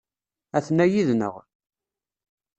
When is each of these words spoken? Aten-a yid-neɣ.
Aten-a 0.57 0.85
yid-neɣ. 0.91 1.35